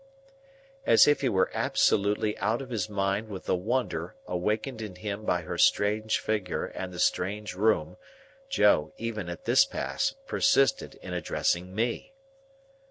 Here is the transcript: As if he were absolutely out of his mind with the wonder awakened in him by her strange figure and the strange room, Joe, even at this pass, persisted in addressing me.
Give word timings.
As 0.83 1.07
if 1.07 1.21
he 1.21 1.29
were 1.29 1.51
absolutely 1.53 2.35
out 2.39 2.59
of 2.59 2.71
his 2.71 2.89
mind 2.89 3.29
with 3.29 3.45
the 3.45 3.55
wonder 3.55 4.15
awakened 4.25 4.81
in 4.81 4.95
him 4.95 5.25
by 5.25 5.41
her 5.43 5.59
strange 5.59 6.19
figure 6.19 6.65
and 6.65 6.91
the 6.91 6.97
strange 6.97 7.53
room, 7.53 7.97
Joe, 8.49 8.93
even 8.97 9.29
at 9.29 9.45
this 9.45 9.63
pass, 9.63 10.15
persisted 10.25 10.95
in 11.03 11.13
addressing 11.13 11.75
me. 11.75 12.13